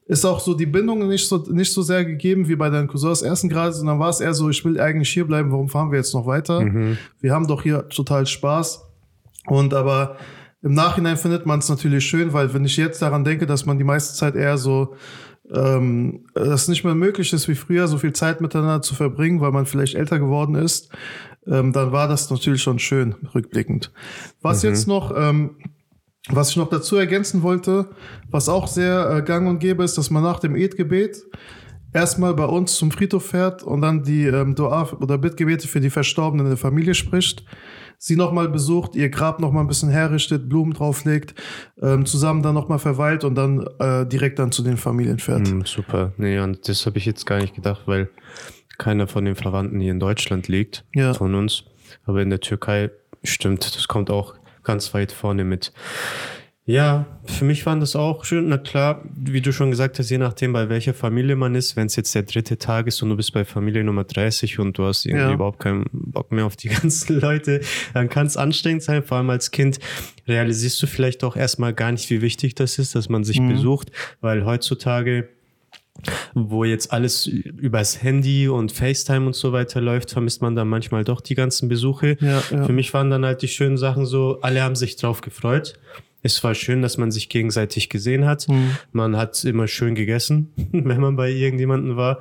ist 0.05 0.25
auch 0.25 0.39
so 0.39 0.53
die 0.53 0.67
Bindung 0.67 1.07
nicht 1.07 1.27
so, 1.27 1.37
nicht 1.49 1.73
so 1.73 1.81
sehr 1.81 2.05
gegeben 2.05 2.47
wie 2.47 2.55
bei 2.55 2.69
deinen 2.69 2.87
Cousins 2.87 3.23
ersten 3.23 3.49
Grades. 3.49 3.79
Und 3.79 3.87
dann 3.87 3.99
war 3.99 4.09
es 4.09 4.19
eher 4.19 4.35
so, 4.35 4.47
ich 4.49 4.63
will 4.63 4.79
eigentlich 4.79 5.09
hier 5.09 5.25
bleiben, 5.25 5.51
warum 5.51 5.69
fahren 5.69 5.89
wir 5.89 5.97
jetzt 5.97 6.13
noch 6.13 6.27
weiter? 6.27 6.61
Mhm. 6.61 6.99
Wir 7.19 7.33
haben 7.33 7.47
doch 7.47 7.63
hier 7.63 7.89
total 7.89 8.27
Spaß. 8.27 8.83
Und 9.47 9.73
aber 9.73 10.17
im 10.61 10.73
Nachhinein 10.73 11.17
findet 11.17 11.45
man 11.47 11.59
es 11.59 11.69
natürlich 11.69 12.05
schön, 12.05 12.33
weil 12.33 12.53
wenn 12.53 12.65
ich 12.65 12.77
jetzt 12.77 13.01
daran 13.01 13.23
denke, 13.23 13.47
dass 13.47 13.65
man 13.65 13.77
die 13.77 13.83
meiste 13.83 14.15
Zeit 14.15 14.35
eher 14.35 14.57
so 14.57 14.95
ähm, 15.53 16.25
es 16.33 16.67
nicht 16.67 16.83
mehr 16.83 16.95
möglich 16.95 17.33
ist, 17.33 17.47
wie 17.47 17.55
früher 17.55 17.87
so 17.87 17.97
viel 17.97 18.13
Zeit 18.13 18.41
miteinander 18.41 18.81
zu 18.81 18.95
verbringen, 18.95 19.41
weil 19.41 19.51
man 19.51 19.65
vielleicht 19.65 19.95
älter 19.95 20.19
geworden 20.19 20.55
ist, 20.55 20.89
ähm, 21.45 21.73
dann 21.73 21.91
war 21.91 22.07
das 22.07 22.29
natürlich 22.29 22.61
schon 22.61 22.79
schön 22.79 23.15
rückblickend. 23.33 23.91
Was 24.41 24.63
mhm. 24.63 24.69
jetzt 24.69 24.87
noch, 24.87 25.13
ähm, 25.15 25.57
was 26.29 26.49
ich 26.49 26.57
noch 26.57 26.69
dazu 26.69 26.97
ergänzen 26.97 27.41
wollte, 27.41 27.89
was 28.29 28.49
auch 28.49 28.67
sehr 28.67 29.09
äh, 29.09 29.21
gang 29.21 29.47
und 29.47 29.59
gäbe 29.59 29.83
ist, 29.83 29.97
dass 29.97 30.09
man 30.09 30.23
nach 30.23 30.39
dem 30.39 30.55
Eidgebet 30.55 31.23
erstmal 31.93 32.33
bei 32.33 32.45
uns 32.45 32.75
zum 32.75 32.91
Friedhof 32.91 33.25
fährt 33.25 33.63
und 33.63 33.81
dann 33.81 34.03
die 34.03 34.25
ähm, 34.25 34.55
Dua 34.55 34.91
oder 34.99 35.17
Bittgebete 35.17 35.67
für 35.67 35.79
die 35.79 35.89
Verstorbenen 35.89 36.45
in 36.45 36.51
der 36.51 36.57
Familie 36.57 36.93
spricht 36.93 37.45
sie 37.97 38.15
nochmal 38.15 38.49
besucht, 38.49 38.95
ihr 38.95 39.09
Grab 39.09 39.39
nochmal 39.39 39.63
ein 39.63 39.67
bisschen 39.67 39.89
herrichtet, 39.89 40.49
Blumen 40.49 40.73
drauflegt, 40.73 41.35
ähm, 41.81 42.05
zusammen 42.05 42.43
dann 42.43 42.53
nochmal 42.53 42.79
verweilt 42.79 43.23
und 43.23 43.35
dann 43.35 43.65
äh, 43.79 44.05
direkt 44.05 44.39
dann 44.39 44.51
zu 44.51 44.63
den 44.63 44.77
Familien 44.77 45.19
fährt. 45.19 45.49
Mm, 45.49 45.61
super. 45.65 46.13
Nee, 46.17 46.39
und 46.39 46.67
das 46.67 46.85
habe 46.85 46.97
ich 46.97 47.05
jetzt 47.05 47.25
gar 47.25 47.39
nicht 47.39 47.55
gedacht, 47.55 47.81
weil 47.85 48.09
keiner 48.77 49.07
von 49.07 49.25
den 49.25 49.35
Verwandten 49.35 49.79
hier 49.79 49.91
in 49.91 49.99
Deutschland 49.99 50.47
liegt, 50.47 50.85
ja. 50.93 51.13
von 51.13 51.33
uns. 51.35 51.63
Aber 52.05 52.21
in 52.21 52.29
der 52.29 52.39
Türkei 52.39 52.91
stimmt, 53.23 53.75
das 53.75 53.87
kommt 53.87 54.09
auch 54.11 54.35
ganz 54.63 54.93
weit 54.93 55.11
vorne 55.11 55.43
mit. 55.43 55.73
Ja, 56.67 57.05
für 57.23 57.45
mich 57.45 57.65
waren 57.65 57.79
das 57.79 57.95
auch 57.95 58.25
schön. 58.25 58.49
Na 58.49 58.57
klar, 58.57 59.01
wie 59.15 59.39
du 59.39 59.53
schon 59.53 59.71
gesagt 59.71 59.99
hast, 59.99 60.09
je 60.09 60.17
nachdem, 60.17 60.51
bei 60.51 60.67
welcher 60.67 60.93
Familie 60.93 61.37
man 61.37 61.55
ist, 61.55 61.77
wenn 61.77 61.87
es 61.87 61.95
jetzt 61.95 62.13
der 62.13 62.23
dritte 62.23 62.57
Tag 62.57 62.87
ist 62.87 63.01
und 63.01 63.07
du 63.07 63.15
bist 63.15 63.31
bei 63.31 63.45
Familie 63.45 63.85
Nummer 63.85 64.03
30 64.03 64.59
und 64.59 64.77
du 64.77 64.83
hast 64.83 65.05
irgendwie 65.05 65.27
ja. 65.27 65.33
überhaupt 65.33 65.59
keinen 65.59 65.85
Bock 65.93 66.29
mehr 66.33 66.45
auf 66.45 66.57
die 66.57 66.67
ganzen 66.81 67.21
Leute, 67.21 67.61
dann 67.93 68.09
kann 68.09 68.27
es 68.27 68.35
anstrengend 68.35 68.83
sein. 68.83 69.01
Vor 69.01 69.15
allem 69.15 69.29
als 69.29 69.51
Kind 69.51 69.79
realisierst 70.27 70.83
du 70.83 70.87
vielleicht 70.87 71.23
auch 71.23 71.37
erstmal 71.37 71.73
gar 71.73 71.93
nicht, 71.93 72.09
wie 72.09 72.21
wichtig 72.21 72.53
das 72.53 72.77
ist, 72.79 72.95
dass 72.95 73.07
man 73.07 73.23
sich 73.23 73.39
mhm. 73.39 73.47
besucht, 73.47 73.93
weil 74.19 74.43
heutzutage 74.43 75.29
wo 76.35 76.63
jetzt 76.63 76.93
alles 76.93 77.25
übers 77.25 78.03
Handy 78.03 78.47
und 78.47 78.71
FaceTime 78.71 79.25
und 79.25 79.35
so 79.35 79.51
weiter 79.51 79.81
läuft, 79.81 80.11
vermisst 80.11 80.43
man 80.43 80.55
dann 80.55 80.67
manchmal 80.67 81.03
doch 81.03 81.21
die 81.21 81.33
ganzen 81.33 81.69
Besuche. 81.69 82.17
Ja, 82.19 82.43
ja. 82.51 82.65
Für 82.65 82.71
mich 82.71 82.93
waren 82.93 83.09
dann 83.09 83.25
halt 83.25 83.41
die 83.41 83.47
schönen 83.47 83.77
Sachen 83.77 84.05
so, 84.05 84.39
alle 84.41 84.61
haben 84.61 84.75
sich 84.75 84.95
drauf 84.95 85.21
gefreut. 85.21 85.79
Es 86.35 86.43
war 86.43 86.55
schön, 86.55 86.81
dass 86.81 86.97
man 86.97 87.11
sich 87.11 87.29
gegenseitig 87.29 87.89
gesehen 87.89 88.25
hat. 88.25 88.47
Mhm. 88.49 88.77
Man 88.91 89.17
hat 89.17 89.43
immer 89.43 89.67
schön 89.67 89.95
gegessen, 89.95 90.53
wenn 90.71 91.01
man 91.01 91.15
bei 91.15 91.31
irgendjemanden 91.31 91.95
war. 91.95 92.19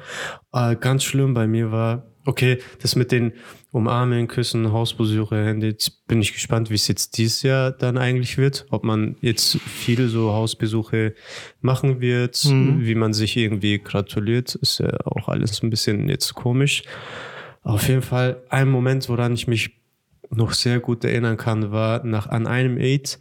Äh, 0.52 0.76
ganz 0.76 1.04
schlimm 1.04 1.34
bei 1.34 1.46
mir 1.46 1.72
war, 1.72 2.06
okay, 2.24 2.58
das 2.82 2.96
mit 2.96 3.12
den 3.12 3.32
Umarmen, 3.72 4.28
Küssen, 4.28 4.72
Hausbesuche, 4.72 5.44
Handy, 5.44 5.68
jetzt 5.68 6.06
bin 6.06 6.22
ich 6.22 6.32
gespannt, 6.32 6.70
wie 6.70 6.74
es 6.74 6.88
jetzt 6.88 7.18
dieses 7.18 7.42
Jahr 7.42 7.72
dann 7.72 7.98
eigentlich 7.98 8.38
wird. 8.38 8.66
Ob 8.70 8.84
man 8.84 9.16
jetzt 9.20 9.58
viele 9.60 10.08
so 10.08 10.32
Hausbesuche 10.32 11.14
machen 11.60 12.00
wird, 12.00 12.42
mhm. 12.44 12.86
wie 12.86 12.94
man 12.94 13.12
sich 13.12 13.36
irgendwie 13.36 13.78
gratuliert, 13.78 14.54
ist 14.54 14.78
ja 14.78 14.96
auch 15.04 15.28
alles 15.28 15.62
ein 15.62 15.70
bisschen 15.70 16.08
jetzt 16.08 16.34
komisch. 16.34 16.84
Auf 17.62 17.88
jeden 17.88 18.02
Fall 18.02 18.42
ein 18.48 18.68
Moment, 18.68 19.08
woran 19.08 19.34
ich 19.34 19.48
mich 19.48 19.75
noch 20.30 20.52
sehr 20.52 20.80
gut 20.80 21.04
erinnern 21.04 21.36
kann, 21.36 21.70
war 21.72 22.04
nach 22.04 22.28
an 22.28 22.46
einem 22.46 22.78
Aid 22.78 23.18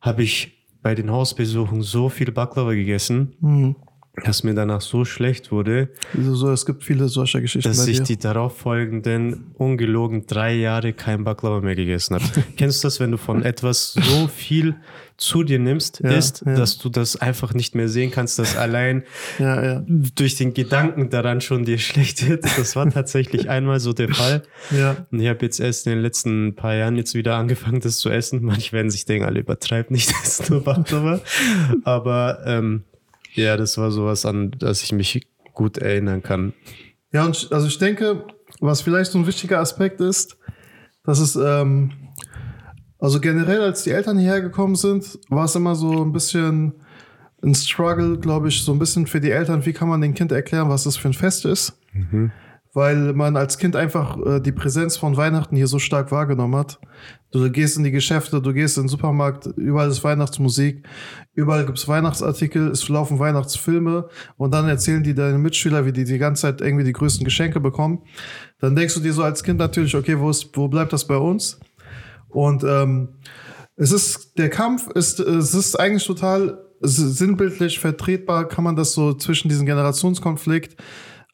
habe 0.00 0.22
ich 0.22 0.66
bei 0.82 0.94
den 0.94 1.10
Hausbesuchen 1.10 1.82
so 1.82 2.08
viel 2.08 2.30
Baklava 2.30 2.74
gegessen, 2.74 3.34
mhm. 3.40 3.76
Dass 4.22 4.44
mir 4.44 4.54
danach 4.54 4.80
so 4.80 5.04
schlecht 5.04 5.50
wurde. 5.50 5.88
So, 6.16 6.50
es 6.50 6.66
gibt 6.66 6.84
viele 6.84 7.08
solcher 7.08 7.40
Geschichten. 7.40 7.68
Dass 7.68 7.86
ich 7.86 8.00
die 8.02 8.16
darauffolgenden 8.16 9.46
ungelogen 9.54 10.26
drei 10.26 10.54
Jahre 10.54 10.92
kein 10.92 11.24
Baklava 11.24 11.60
mehr 11.60 11.74
gegessen 11.74 12.14
habe. 12.14 12.24
Kennst 12.56 12.84
du 12.84 12.86
das, 12.86 13.00
wenn 13.00 13.10
du 13.10 13.16
von 13.18 13.42
etwas 13.42 13.92
so 13.94 14.28
viel 14.28 14.76
zu 15.16 15.42
dir 15.42 15.58
nimmst, 15.58 16.00
ja, 16.02 16.10
ist, 16.10 16.42
ja. 16.44 16.54
dass 16.54 16.78
du 16.78 16.88
das 16.88 17.16
einfach 17.16 17.54
nicht 17.54 17.74
mehr 17.74 17.88
sehen 17.88 18.10
kannst, 18.10 18.38
dass 18.38 18.56
allein 18.56 19.04
ja, 19.38 19.84
durch 19.86 20.36
den 20.36 20.54
Gedanken 20.54 21.10
daran 21.10 21.40
schon 21.40 21.64
dir 21.64 21.78
schlecht 21.78 22.28
wird. 22.28 22.44
Das 22.44 22.76
war 22.76 22.88
tatsächlich 22.90 23.48
einmal 23.48 23.80
so 23.80 23.92
der 23.92 24.10
Fall. 24.10 24.42
Und 25.10 25.20
ich 25.20 25.28
habe 25.28 25.44
jetzt 25.44 25.58
erst 25.58 25.86
in 25.86 25.94
den 25.94 26.02
letzten 26.02 26.54
paar 26.54 26.74
Jahren 26.74 26.96
jetzt 26.96 27.14
wieder 27.14 27.34
angefangen, 27.36 27.80
das 27.80 27.98
zu 27.98 28.10
essen. 28.10 28.44
Manche 28.44 28.72
werden 28.72 28.90
sich 28.90 29.06
denken, 29.06 29.24
alle 29.24 29.40
übertreibt 29.40 29.90
nicht, 29.90 30.10
das 30.10 30.40
ist 30.40 30.50
nur 30.50 30.62
Baklava. 30.62 31.20
Aber 31.84 32.40
ähm, 32.46 32.84
ja, 33.34 33.56
das 33.56 33.78
war 33.78 33.90
sowas, 33.90 34.24
an 34.26 34.52
das 34.58 34.82
ich 34.82 34.92
mich 34.92 35.26
gut 35.52 35.78
erinnern 35.78 36.22
kann. 36.22 36.52
Ja, 37.12 37.24
und 37.24 37.48
also 37.52 37.66
ich 37.66 37.78
denke, 37.78 38.24
was 38.60 38.82
vielleicht 38.82 39.12
so 39.12 39.18
ein 39.18 39.26
wichtiger 39.26 39.60
Aspekt 39.60 40.00
ist, 40.00 40.36
dass 41.04 41.18
es 41.20 41.36
ähm, 41.36 41.92
also 42.98 43.20
generell, 43.20 43.60
als 43.60 43.82
die 43.82 43.90
Eltern 43.90 44.18
hierher 44.18 44.40
gekommen 44.40 44.76
sind, 44.76 45.18
war 45.28 45.44
es 45.44 45.54
immer 45.54 45.74
so 45.74 46.04
ein 46.04 46.12
bisschen 46.12 46.72
ein 47.42 47.54
Struggle, 47.54 48.18
glaube 48.18 48.48
ich, 48.48 48.62
so 48.62 48.72
ein 48.72 48.78
bisschen 48.78 49.06
für 49.06 49.20
die 49.20 49.30
Eltern. 49.30 49.66
Wie 49.66 49.74
kann 49.74 49.88
man 49.88 50.00
dem 50.00 50.14
Kind 50.14 50.32
erklären, 50.32 50.70
was 50.70 50.84
das 50.84 50.96
für 50.96 51.08
ein 51.08 51.14
Fest 51.14 51.44
ist? 51.44 51.78
Mhm. 51.92 52.32
Weil 52.74 53.14
man 53.14 53.36
als 53.36 53.56
Kind 53.56 53.76
einfach 53.76 54.18
äh, 54.26 54.40
die 54.40 54.52
Präsenz 54.52 54.96
von 54.96 55.16
Weihnachten 55.16 55.56
hier 55.56 55.68
so 55.68 55.78
stark 55.78 56.10
wahrgenommen 56.10 56.56
hat. 56.56 56.78
Du 57.30 57.50
gehst 57.50 57.76
in 57.76 57.84
die 57.84 57.90
Geschäfte, 57.90 58.42
du 58.42 58.52
gehst 58.52 58.76
in 58.76 58.84
den 58.84 58.88
Supermarkt, 58.88 59.46
überall 59.56 59.88
ist 59.88 60.04
Weihnachtsmusik, 60.04 60.86
überall 61.34 61.66
gibt's 61.66 61.88
Weihnachtsartikel, 61.88 62.68
es 62.68 62.88
laufen 62.88 63.18
Weihnachtsfilme 63.18 64.08
und 64.36 64.52
dann 64.52 64.68
erzählen 64.68 65.02
die 65.02 65.14
deine 65.14 65.38
Mitschüler, 65.38 65.86
wie 65.86 65.92
die 65.92 66.04
die 66.04 66.18
ganze 66.18 66.42
Zeit 66.42 66.60
irgendwie 66.60 66.84
die 66.84 66.92
größten 66.92 67.24
Geschenke 67.24 67.58
bekommen. 67.58 68.02
Dann 68.60 68.76
denkst 68.76 68.94
du 68.94 69.00
dir 69.00 69.12
so 69.12 69.22
als 69.22 69.42
Kind 69.42 69.58
natürlich, 69.58 69.96
okay, 69.96 70.18
wo, 70.18 70.30
ist, 70.30 70.56
wo 70.56 70.68
bleibt 70.68 70.92
das 70.92 71.06
bei 71.06 71.16
uns? 71.16 71.58
Und 72.28 72.64
ähm, 72.64 73.14
es 73.76 73.92
ist, 73.92 74.38
der 74.38 74.50
Kampf 74.50 74.88
ist, 74.88 75.20
es 75.20 75.54
ist 75.54 75.78
eigentlich 75.78 76.06
total 76.06 76.58
sinnbildlich 76.80 77.78
vertretbar, 77.78 78.46
kann 78.46 78.64
man 78.64 78.76
das 78.76 78.92
so 78.92 79.14
zwischen 79.14 79.48
diesem 79.48 79.66
Generationskonflikt 79.66 80.76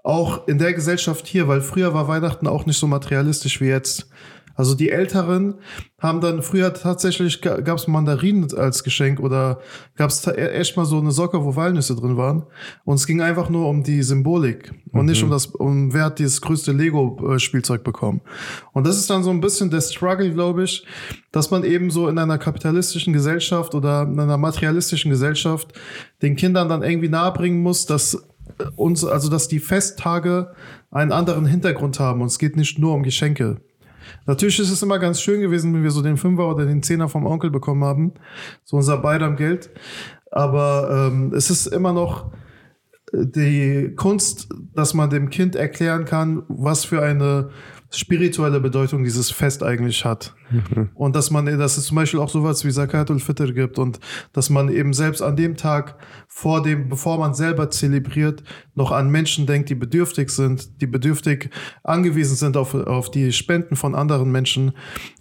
auch 0.02 0.46
in 0.48 0.58
der 0.58 0.72
Gesellschaft 0.72 1.26
hier, 1.26 1.48
weil 1.48 1.60
früher 1.60 1.94
war 1.94 2.08
Weihnachten 2.08 2.46
auch 2.46 2.66
nicht 2.66 2.78
so 2.78 2.86
materialistisch 2.86 3.60
wie 3.60 3.66
jetzt. 3.66 4.08
Also 4.60 4.74
die 4.74 4.90
Älteren 4.90 5.54
haben 5.98 6.20
dann 6.20 6.42
früher 6.42 6.74
tatsächlich 6.74 7.40
gab 7.40 7.78
es 7.78 7.88
Mandarinen 7.88 8.46
als 8.54 8.84
Geschenk 8.84 9.18
oder 9.18 9.60
gab 9.96 10.10
es 10.10 10.26
echt 10.26 10.76
mal 10.76 10.84
so 10.84 10.98
eine 10.98 11.12
Socke, 11.12 11.42
wo 11.44 11.56
Walnüsse 11.56 11.96
drin 11.96 12.18
waren. 12.18 12.44
Und 12.84 12.96
es 12.96 13.06
ging 13.06 13.22
einfach 13.22 13.48
nur 13.48 13.68
um 13.68 13.82
die 13.82 14.02
Symbolik 14.02 14.74
und 14.92 15.06
nicht 15.06 15.22
mhm. 15.22 15.28
um 15.28 15.30
das, 15.30 15.46
um 15.46 15.94
wer 15.94 16.04
hat 16.04 16.18
dieses 16.18 16.42
größte 16.42 16.72
Lego-Spielzeug 16.72 17.82
bekommen. 17.84 18.20
Und 18.72 18.86
das 18.86 18.98
ist 18.98 19.08
dann 19.08 19.22
so 19.22 19.30
ein 19.30 19.40
bisschen 19.40 19.70
der 19.70 19.80
Struggle, 19.80 20.30
glaube 20.30 20.64
ich, 20.64 20.84
dass 21.32 21.50
man 21.50 21.64
eben 21.64 21.90
so 21.90 22.08
in 22.08 22.18
einer 22.18 22.36
kapitalistischen 22.36 23.14
Gesellschaft 23.14 23.74
oder 23.74 24.02
in 24.02 24.20
einer 24.20 24.36
materialistischen 24.36 25.10
Gesellschaft 25.10 25.72
den 26.20 26.36
Kindern 26.36 26.68
dann 26.68 26.82
irgendwie 26.82 27.08
nahebringen 27.08 27.62
muss, 27.62 27.86
dass 27.86 28.26
uns, 28.76 29.04
also 29.04 29.28
dass 29.28 29.48
die 29.48 29.58
Festtage 29.58 30.52
einen 30.90 31.12
anderen 31.12 31.46
Hintergrund 31.46 32.00
haben 32.00 32.20
und 32.20 32.28
es 32.28 32.38
geht 32.38 32.56
nicht 32.56 32.78
nur 32.78 32.94
um 32.94 33.02
Geschenke. 33.02 33.60
Natürlich 34.26 34.58
ist 34.58 34.70
es 34.70 34.82
immer 34.82 34.98
ganz 34.98 35.20
schön 35.20 35.40
gewesen, 35.40 35.74
wenn 35.74 35.82
wir 35.82 35.90
so 35.90 36.02
den 36.02 36.16
Fünfer 36.16 36.48
oder 36.48 36.66
den 36.66 36.82
Zehner 36.82 37.08
vom 37.08 37.26
Onkel 37.26 37.50
bekommen 37.50 37.84
haben. 37.84 38.14
So 38.64 38.76
unser 38.76 38.98
beider 38.98 39.30
Geld. 39.32 39.70
Aber 40.30 41.10
ähm, 41.12 41.32
es 41.34 41.50
ist 41.50 41.66
immer 41.66 41.92
noch 41.92 42.32
die 43.12 43.94
Kunst, 43.96 44.48
dass 44.74 44.94
man 44.94 45.10
dem 45.10 45.30
Kind 45.30 45.56
erklären 45.56 46.04
kann, 46.04 46.44
was 46.48 46.84
für 46.84 47.02
eine 47.02 47.50
spirituelle 47.90 48.60
Bedeutung 48.60 49.02
dieses 49.02 49.30
Fest 49.30 49.62
eigentlich 49.62 50.04
hat. 50.04 50.34
Mhm. 50.50 50.90
Und 50.94 51.16
dass 51.16 51.30
man, 51.30 51.46
dass 51.46 51.76
es 51.76 51.86
zum 51.86 51.96
Beispiel 51.96 52.20
auch 52.20 52.28
sowas 52.28 52.64
wie 52.64 52.70
Zakatul 52.70 53.18
Fitr 53.18 53.52
gibt 53.52 53.78
und 53.78 53.98
dass 54.32 54.48
man 54.48 54.68
eben 54.68 54.92
selbst 54.92 55.22
an 55.22 55.36
dem 55.36 55.56
Tag 55.56 55.96
vor 56.28 56.62
dem, 56.62 56.88
bevor 56.88 57.18
man 57.18 57.34
selber 57.34 57.68
zelebriert, 57.70 58.44
noch 58.74 58.92
an 58.92 59.10
Menschen 59.10 59.46
denkt, 59.46 59.70
die 59.70 59.74
bedürftig 59.74 60.30
sind, 60.30 60.80
die 60.80 60.86
bedürftig 60.86 61.50
angewiesen 61.82 62.36
sind 62.36 62.56
auf, 62.56 62.74
auf 62.74 63.10
die 63.10 63.32
Spenden 63.32 63.74
von 63.74 63.94
anderen 63.96 64.30
Menschen. 64.30 64.72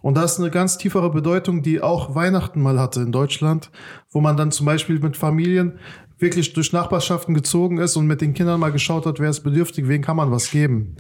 Und 0.01 0.15
das 0.15 0.33
ist 0.33 0.39
eine 0.39 0.51
ganz 0.51 0.77
tiefere 0.77 1.09
Bedeutung, 1.09 1.63
die 1.63 1.81
auch 1.81 2.13
Weihnachten 2.13 2.61
mal 2.61 2.79
hatte 2.79 3.01
in 3.01 3.11
Deutschland, 3.11 3.71
wo 4.11 4.21
man 4.21 4.38
dann 4.38 4.51
zum 4.51 4.67
Beispiel 4.67 4.99
mit 4.99 5.17
Familien 5.17 5.79
wirklich 6.19 6.53
durch 6.53 6.73
Nachbarschaften 6.73 7.33
gezogen 7.33 7.79
ist 7.79 7.95
und 7.95 8.07
mit 8.07 8.21
den 8.21 8.33
Kindern 8.33 8.59
mal 8.59 8.71
geschaut 8.71 9.05
hat, 9.05 9.19
wer 9.19 9.29
ist 9.29 9.41
bedürftig, 9.41 9.88
wen 9.88 10.01
kann 10.01 10.17
man 10.17 10.31
was 10.31 10.51
geben. 10.51 10.97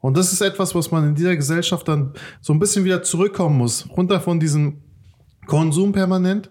Und 0.00 0.16
das 0.16 0.32
ist 0.32 0.40
etwas, 0.40 0.74
was 0.74 0.90
man 0.90 1.08
in 1.08 1.14
dieser 1.14 1.36
Gesellschaft 1.36 1.86
dann 1.88 2.12
so 2.40 2.52
ein 2.52 2.58
bisschen 2.58 2.84
wieder 2.84 3.02
zurückkommen 3.02 3.56
muss. 3.56 3.88
Runter 3.96 4.20
von 4.20 4.40
diesem 4.40 4.82
Konsum 5.46 5.92
permanent 5.92 6.50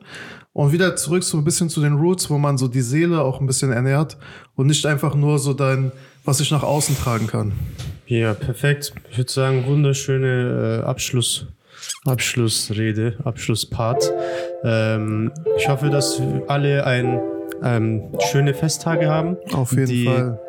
und 0.54 0.72
wieder 0.72 0.96
zurück 0.96 1.24
so 1.24 1.38
ein 1.38 1.44
bisschen 1.44 1.70
zu 1.70 1.82
den 1.82 1.94
Roots, 1.94 2.30
wo 2.30 2.38
man 2.38 2.58
so 2.58 2.68
die 2.68 2.82
Seele 2.82 3.22
auch 3.22 3.42
ein 3.42 3.48
bisschen 3.48 3.72
ernährt 3.72 4.18
und 4.56 4.68
nicht 4.68 4.86
einfach 4.86 5.16
nur 5.16 5.40
so 5.40 5.54
dein, 5.54 5.92
was 6.24 6.40
ich 6.40 6.52
nach 6.52 6.64
außen 6.64 6.96
tragen 6.98 7.28
kann. 7.28 7.54
Ja, 8.06 8.34
perfekt. 8.34 8.94
Ich 9.10 9.18
würde 9.18 9.32
sagen, 9.32 9.66
wunderschöne 9.66 10.82
äh, 10.84 10.86
Abschluss, 10.86 11.48
Abschlussrede, 12.06 13.18
Abschlusspart. 13.24 14.12
Ähm, 14.64 15.32
ich 15.58 15.68
hoffe, 15.68 15.90
dass 15.90 16.22
alle 16.48 16.86
ein 16.86 17.20
ähm, 17.64 18.04
schöne 18.32 18.54
Festtage 18.54 19.10
haben. 19.10 19.38
Auf 19.54 19.72
jeden 19.72 19.88
die, 19.88 20.06
Fall. 20.06 20.40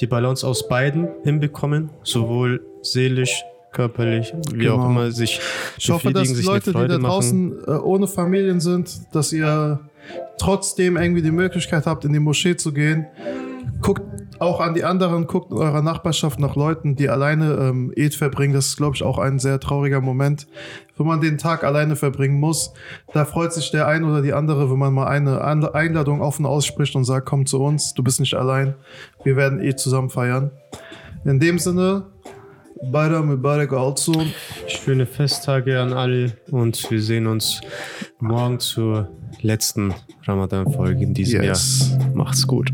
Die 0.00 0.06
Balance 0.06 0.46
aus 0.46 0.68
beiden 0.68 1.08
hinbekommen, 1.22 1.90
sowohl 2.02 2.60
seelisch, 2.82 3.44
körperlich, 3.72 4.34
wie 4.52 4.68
auch 4.68 4.76
Genau. 4.76 4.90
immer 4.90 5.10
sich 5.12 5.40
Ich 5.78 5.90
hoffe, 5.90 6.12
dass 6.12 6.28
sich 6.28 6.44
Leute, 6.44 6.72
die 6.72 6.88
da 6.88 6.98
draußen 6.98 7.52
äh, 7.66 7.70
ohne 7.70 8.08
Familien 8.08 8.60
sind, 8.60 9.14
dass 9.14 9.32
ihr 9.32 9.78
trotzdem 10.38 10.96
irgendwie 10.96 11.22
die 11.22 11.30
Möglichkeit 11.30 11.86
habt, 11.86 12.04
in 12.04 12.12
die 12.12 12.18
Moschee 12.18 12.56
zu 12.56 12.72
gehen. 12.72 13.06
Guckt 13.80 14.02
auch 14.40 14.60
an 14.60 14.74
die 14.74 14.84
anderen, 14.84 15.26
guckt 15.26 15.50
in 15.52 15.58
eurer 15.58 15.82
Nachbarschaft 15.82 16.40
nach 16.40 16.56
Leuten, 16.56 16.96
die 16.96 17.08
alleine 17.08 17.52
ähm, 17.60 17.92
Eid 17.96 18.14
verbringen. 18.14 18.54
Das 18.54 18.68
ist, 18.68 18.76
glaube 18.78 18.96
ich, 18.96 19.02
auch 19.02 19.18
ein 19.18 19.38
sehr 19.38 19.60
trauriger 19.60 20.00
Moment, 20.00 20.46
wenn 20.96 21.06
man 21.06 21.20
den 21.20 21.38
Tag 21.38 21.62
alleine 21.62 21.94
verbringen 21.94 22.40
muss. 22.40 22.72
Da 23.12 23.24
freut 23.24 23.52
sich 23.52 23.70
der 23.70 23.86
ein 23.86 24.04
oder 24.04 24.22
die 24.22 24.32
andere, 24.32 24.70
wenn 24.70 24.78
man 24.78 24.94
mal 24.94 25.06
eine 25.06 25.74
Einladung 25.74 26.22
offen 26.22 26.46
ausspricht 26.46 26.96
und 26.96 27.04
sagt, 27.04 27.26
komm 27.26 27.46
zu 27.46 27.62
uns, 27.62 27.94
du 27.94 28.02
bist 28.02 28.18
nicht 28.18 28.34
allein. 28.34 28.74
Wir 29.22 29.36
werden 29.36 29.60
Eid 29.60 29.78
zusammen 29.78 30.08
feiern. 30.10 30.50
In 31.24 31.38
dem 31.38 31.58
Sinne, 31.58 32.06
Bayram 32.90 33.26
Mubarak 33.26 33.74
also. 33.74 34.14
Schöne 34.66 35.04
Festtage 35.04 35.78
an 35.78 35.92
alle 35.92 36.32
und 36.50 36.90
wir 36.90 37.02
sehen 37.02 37.26
uns 37.26 37.60
morgen 38.20 38.58
zur 38.58 39.10
letzten 39.42 39.92
Ramadan-Folge 40.24 41.02
in 41.04 41.12
diesem 41.12 41.42
Yes. 41.42 41.90
Jahr. 41.90 42.14
Macht's 42.14 42.46
gut. 42.46 42.72